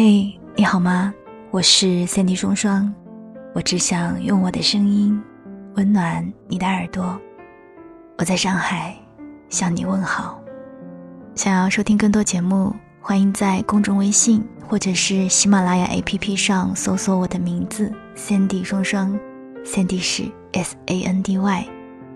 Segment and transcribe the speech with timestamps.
[0.00, 1.12] 嘿，你好吗？
[1.50, 2.94] 我是三 D 双双，
[3.52, 5.20] 我只想用我的声音
[5.74, 7.20] 温暖你的耳朵。
[8.16, 8.96] 我在上海
[9.48, 10.40] 向你问好。
[11.34, 19.18] 想要收听更多节目，欢迎在公众微信或者是喜马拉雅 APP 上搜索我的名字三 D 双双，
[19.64, 21.68] 三 D 是 S A N D Y。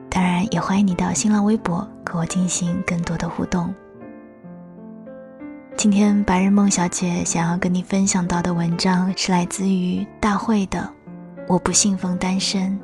[0.09, 3.75] 当然，也欢迎你到新浪微博和我进行更多的互动。
[5.83, 10.89] 今天白日梦小姐想要跟你分享到的文章是来自于大会的。
[11.49, 12.79] 我不信奉单身，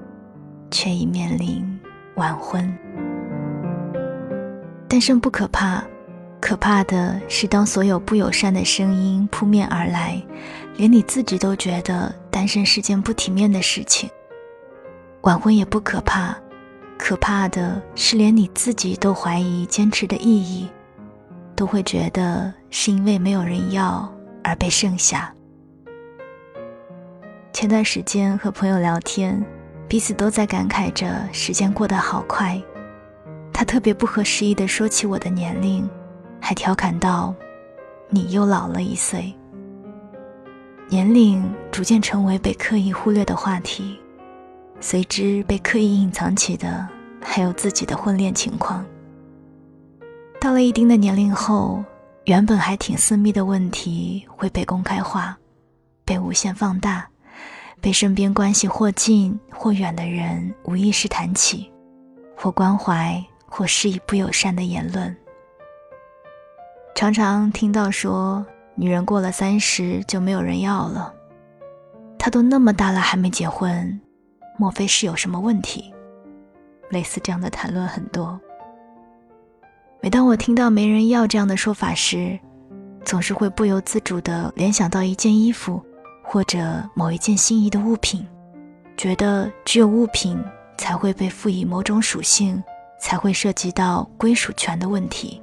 [0.68, 1.64] 却已面临
[2.16, 2.76] 晚婚。
[4.88, 5.80] 单身不可怕，
[6.40, 10.20] 可怕的是当所有不友善的声音扑面而来，
[10.76, 14.10] 连你自己都觉得单身是件不体面的事情。
[15.20, 16.36] 晚婚也不可怕，
[16.98, 20.68] 可怕的是连你自己都怀疑坚持的意义。
[21.58, 24.08] 都会觉得是因为没有人要
[24.44, 25.34] 而被剩下。
[27.52, 29.44] 前段时间和朋友聊天，
[29.88, 32.56] 彼此都在感慨着时间过得好快。
[33.52, 35.90] 他特别不合时宜地说起我的年龄，
[36.40, 37.34] 还调侃道
[38.08, 39.34] ：“你又老了一岁。”
[40.88, 43.98] 年龄逐渐成为被刻意忽略的话题，
[44.78, 46.86] 随之被刻意隐藏起的
[47.20, 48.86] 还有自己的婚恋情况。
[50.40, 51.84] 到了一定的年龄后，
[52.24, 55.36] 原本还挺私密的问题会被公开化，
[56.04, 57.08] 被无限放大，
[57.80, 61.70] 被身边关系或近或远的人无意识谈起，
[62.36, 65.14] 或关怀或施以不友善的言论。
[66.94, 71.12] 常常听到说，女人过了三十就没有人要了，
[72.16, 74.00] 她都那么大了还没结婚，
[74.56, 75.92] 莫非是有什么问题？
[76.90, 78.40] 类似这样的谈论很多。
[80.00, 82.38] 每当我听到没人要这样的说法时，
[83.04, 85.82] 总是会不由自主地联想到一件衣服，
[86.22, 88.24] 或者某一件心仪的物品，
[88.96, 90.38] 觉得只有物品
[90.76, 92.62] 才会被赋予某种属性，
[93.00, 95.42] 才会涉及到归属权的问题。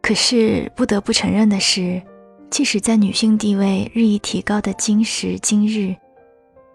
[0.00, 2.00] 可是不得不承认的是，
[2.48, 5.96] 即使在女性地位日益提高的今时今日，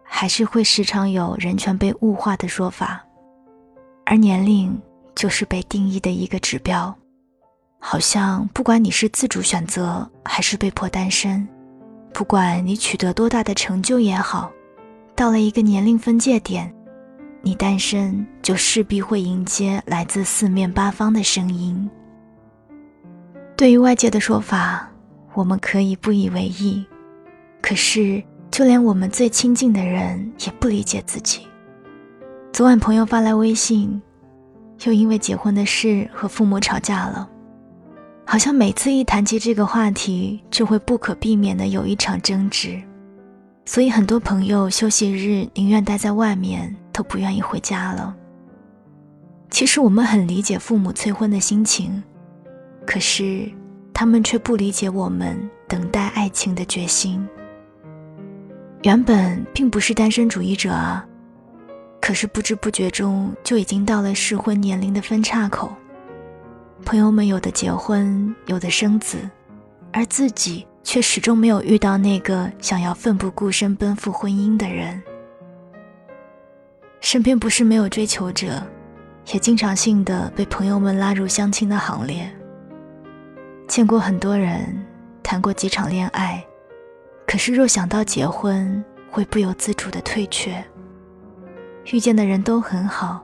[0.04, 3.02] 还是会时常有人权被物化的说法，
[4.06, 4.78] 而年龄。
[5.16, 6.94] 就是被定义的一个指标，
[7.80, 11.48] 好像不管你是自主选择还是被迫单身，
[12.12, 14.52] 不管你取得多大的成就也好，
[15.16, 16.74] 到了一个年龄分界点，
[17.42, 21.90] 你单身就势必会迎接来自四面八方的声音。
[23.56, 24.90] 对于外界的说法，
[25.34, 26.86] 我们可以不以为意，
[27.62, 31.48] 可是就连我们最亲近的人也不理解自己。
[32.52, 34.02] 昨晚朋友发来微信。
[34.86, 37.30] 又因为结婚的事和父母吵架了，
[38.26, 42.82] 好像每次一谈及这个话题，就会不可避免的有一场争执，
[43.66, 48.16] 所以很多朋友休息日宁愿待在外面，都不愿意回家了。
[49.50, 52.02] 其实我们很理解父母催婚的心情，
[52.86, 53.50] 可是
[53.94, 57.26] 他们却不理解我们等待爱情的决心。
[58.82, 61.06] 原本并不是单身主义者啊。
[62.04, 65.74] 可是不知不觉中就已经到了适婚年龄的分岔口，
[66.84, 69.18] 朋友们有的结婚，有的生子，
[69.94, 75.02] 而自己却始终没有遇到那个想要奋不顾身奔赴婚姻的人。
[77.00, 78.62] 身边不是没有追求者，
[79.32, 82.30] 也经常性的被朋友们拉入相亲的行列。
[83.66, 84.86] 见过很多人，
[85.24, 86.46] 谈过几场恋爱，
[87.26, 90.62] 可是若想到结婚，会不由自主的退却。
[91.92, 93.24] 遇见的人都很好，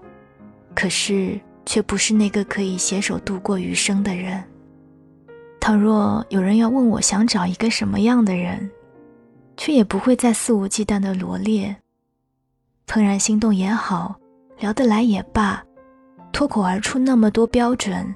[0.75, 4.43] 可是却不是那个可以携手度过余生的人。
[5.59, 8.69] 倘若有人要问我想找一个什么样的人，
[9.57, 11.75] 却也不会再肆无忌惮的罗列。
[12.87, 14.15] 怦然心动也好，
[14.57, 15.63] 聊得来也罢，
[16.31, 18.15] 脱口而出那么多标准，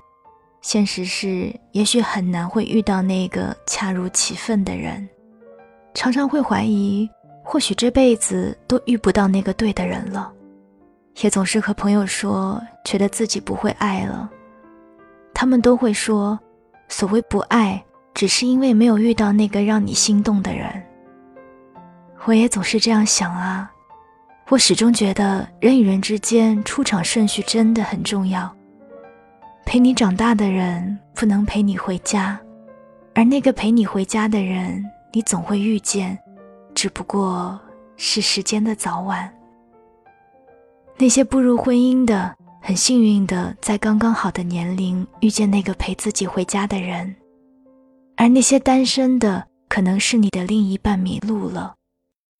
[0.61, 5.07] 现实是也许很难会遇到那个恰如其分的人。
[5.93, 7.07] 常常会怀疑。
[7.43, 10.31] 或许这辈子都遇不到那个对的人了，
[11.21, 14.29] 也总是和朋友说，觉得自己不会爱了。
[15.33, 16.39] 他们都会说，
[16.87, 20.67] 所谓不爱，只是因为没有遇到那个让你心动的人。
[22.25, 23.69] 我也总是这样想啊，
[24.47, 28.49] 我始终觉得人与人之间出场顺序真的很重要。
[29.65, 32.39] 陪你长大的人不能陪你回家，
[33.13, 36.17] 而那个陪你回家的人，你总会遇见。
[36.83, 37.57] 只不过
[37.95, 39.33] 是时间的早晚。
[40.97, 47.07] 那些步入婚姻的，很幸运的，在刚刚好的年龄遇见那个陪自己回家的人；
[48.17, 51.73] 而那些单身的，可能是你的另一半迷路了，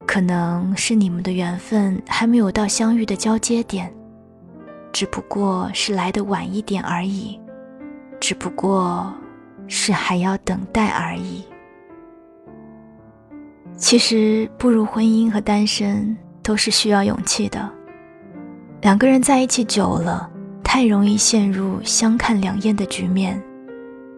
[0.06, 3.96] 可能是你们的缘分还没有到相遇的交接点，
[4.92, 7.40] 只不过是来的晚一点而已，
[8.20, 9.10] 只不过
[9.70, 11.46] 是还要等待而已。
[13.76, 17.70] 其实，步入婚姻和单身都是需要勇气的。
[18.82, 20.30] 两个人在一起久了，
[20.64, 23.42] 太容易陷入相看两厌的局面。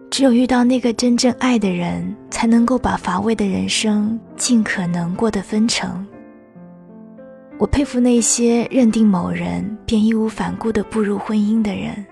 [0.08, 6.06] 只有遇到那个真正爱的人，才能够把乏味的人生尽可能过得分成。
[7.58, 12.04] 我佩服那些认定某人便义无反顾地步入婚姻的人，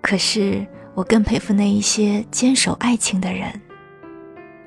[0.00, 3.48] 可是我更佩服那一些坚守爱情的人。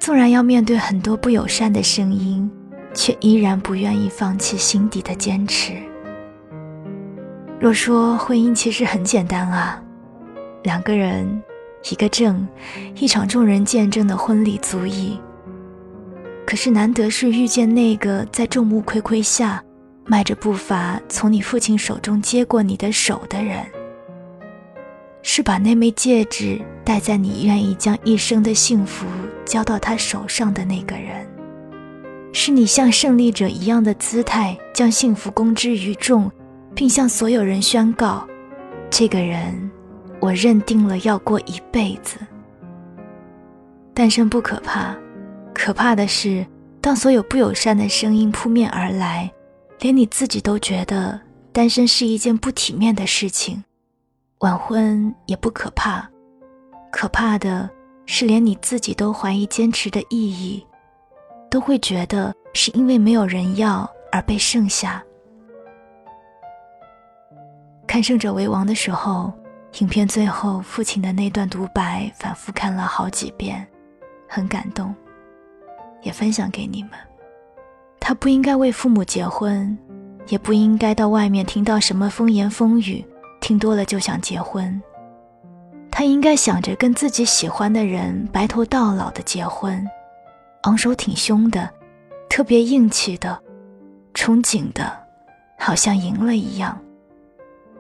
[0.10, 2.50] 纵然要面对很多不友善的声音，
[2.96, 5.74] 却依然不愿意放弃心底的坚持。
[7.60, 9.80] 若说婚姻其实很简单啊，
[10.64, 11.40] 两个人，
[11.92, 12.48] 一个证，
[12.96, 15.20] 一场众人见证的婚礼足矣。
[16.44, 19.64] 可是难得是遇见那个在众目睽睽下，
[20.08, 23.64] 迈着步伐从你父亲手中接过你的手的人。
[25.22, 29.06] 是把那枚戒指戴在你愿意将一生的幸福
[29.46, 31.28] 交到他手上的那个人，
[32.34, 36.32] 是你像胜利者一样的姿态将幸福公之于众，
[36.74, 38.28] 并向所有人宣告：
[38.90, 39.70] 这个人，
[40.20, 42.18] 我认定了要过一辈子。
[43.94, 44.96] 单身不可怕，
[45.54, 46.46] 可怕的是
[46.80, 49.30] 当所有不友善的声音扑面而来，
[49.82, 51.20] 连你自己都觉得
[51.52, 53.62] 单身是一件不体面的事情。
[54.40, 56.10] 晚婚也不可怕，
[56.94, 57.70] 可怕的
[58.06, 60.66] 是连你自己都怀疑坚持的意义，
[61.52, 65.04] 都会觉得是因为没有人要而被剩下。
[67.86, 69.30] 看《胜者为王》的时候，
[69.80, 73.68] 影片最后父亲的那段独白反复看了好几遍，
[74.26, 74.96] 很感动，
[76.02, 76.92] 也分享给你们。
[78.00, 79.78] 他不应该为父母结婚，
[80.30, 83.06] 也不应该到外面听到什么风言风语。
[83.50, 84.80] 听多了就想结婚，
[85.90, 89.84] 他应该想着跟自己喜欢的人白头到老的结婚，
[90.62, 91.68] 昂首挺胸的，
[92.30, 93.42] 特别硬气的，
[94.14, 94.96] 憧憬的，
[95.58, 96.80] 好像赢了一样。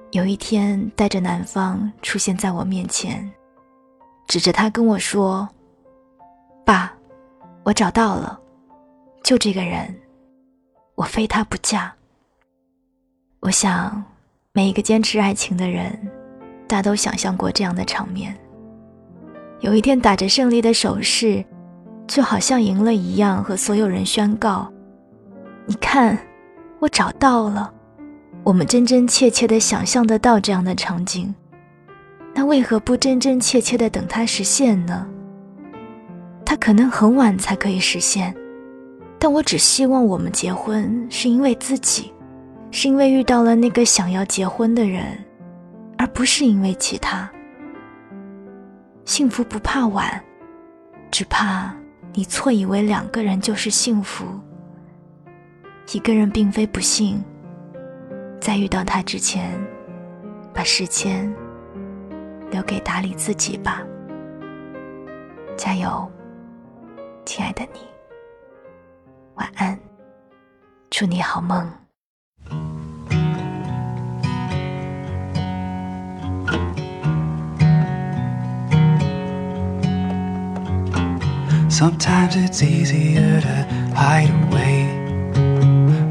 [0.09, 3.31] 有一天带着男方出现在我面前，
[4.27, 5.47] 指着他跟我说
[6.65, 6.91] ：“爸，
[7.61, 8.39] 我找到了，
[9.23, 9.95] 就这个人，
[10.95, 11.93] 我非他不嫁。”
[13.41, 14.03] 我想。
[14.51, 15.95] 每一个坚持爱情的人，
[16.67, 18.35] 大都想象过这样的场面：
[19.59, 21.45] 有一天打着胜利的手势，
[22.07, 24.67] 就好像赢了一样，和所有人宣告
[25.67, 26.17] ：“你看，
[26.79, 27.71] 我找到了。”
[28.43, 31.33] 我们真真切切的想象得到这样的场景，
[32.33, 35.07] 那为何不真真切切的等它实现呢？
[36.43, 38.35] 它可能很晚才可以实现，
[39.19, 42.11] 但我只希望我们结婚是因为自己。
[42.71, 45.17] 是因为遇到了那个想要结婚的人，
[45.97, 47.29] 而不是因为其他。
[49.05, 50.23] 幸福不怕晚，
[51.09, 51.73] 只怕
[52.13, 54.25] 你错以为两个人就是幸福。
[55.91, 57.23] 一个人并非不幸，
[58.39, 59.59] 在遇到他之前，
[60.53, 61.33] 把时间
[62.51, 63.83] 留给打理自己吧。
[65.57, 66.07] 加油，
[67.25, 67.79] 亲爱的你，
[69.33, 69.77] 晚安，
[70.91, 71.67] 祝你好梦。
[81.79, 83.55] Sometimes it's easier to
[83.95, 84.83] hide away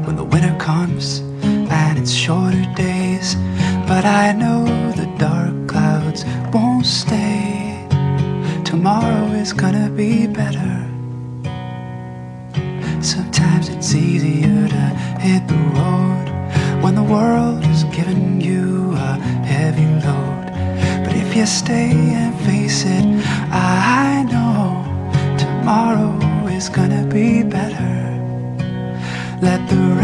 [0.03, 3.35] when the winter comes and it's shorter days.
[3.85, 7.85] But I know the dark clouds won't stay.
[8.65, 10.73] Tomorrow is gonna be better.
[12.99, 14.85] Sometimes it's easier to
[15.21, 16.27] hit the road
[16.81, 19.13] when the world is giving you a
[19.45, 20.45] heavy load.
[21.05, 23.05] But if you stay and face it,
[23.51, 24.58] I know
[26.71, 27.95] gonna be better.
[29.41, 29.98] Let the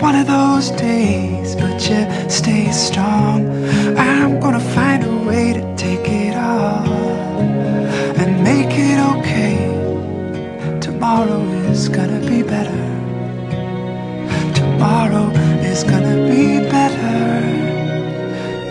[0.00, 3.46] one of those days, but you stay strong.
[3.98, 6.88] I'm gonna find a way to take it all
[8.20, 9.58] and make it okay.
[10.80, 12.84] Tomorrow is gonna be better.
[14.54, 15.30] Tomorrow
[15.70, 17.20] is gonna be better.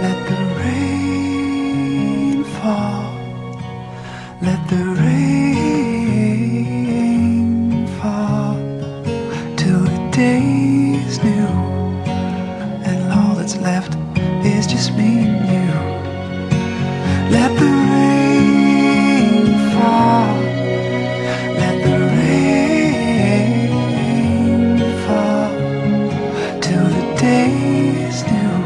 [0.04, 3.14] Let the rain fall.
[4.42, 6.08] Let the rain
[8.00, 8.58] fall
[9.56, 10.59] till the day's
[14.92, 15.80] and.
[17.36, 20.36] Let the rain fall.
[21.62, 23.54] Let the rain
[25.06, 25.52] fall
[26.62, 28.58] till the day's new,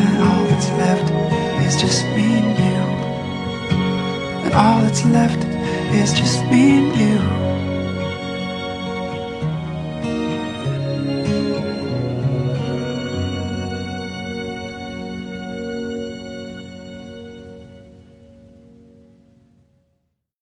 [0.00, 1.08] and all that's left
[1.66, 2.82] is just me and you.
[4.44, 5.42] And all that's left
[5.94, 7.57] is just me and you.